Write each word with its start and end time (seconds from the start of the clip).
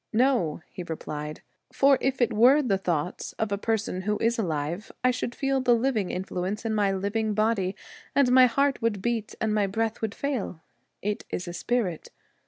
'No,' 0.25 0.61
he 0.71 0.81
replied; 0.81 1.41
'for 1.71 1.99
if 2.01 2.23
it 2.23 2.33
were 2.33 2.63
the 2.63 2.79
thoughts 2.79 3.33
of 3.33 3.51
a 3.51 3.57
person 3.59 4.01
who 4.01 4.17
is 4.17 4.39
alive 4.39 4.91
I 5.03 5.11
should 5.11 5.35
feel 5.35 5.61
the 5.61 5.75
living 5.75 6.09
influence 6.09 6.65
in 6.65 6.73
my 6.73 6.91
living 6.91 7.35
body, 7.35 7.75
and 8.15 8.31
my 8.31 8.47
heart 8.47 8.81
would 8.81 9.03
beat 9.03 9.35
and 9.39 9.53
my 9.53 9.67
breath 9.67 10.01
would 10.01 10.15
fail. 10.15 10.61
It 11.03 11.23
is 11.29 11.47
a 11.47 11.53
spirit. 11.53 12.09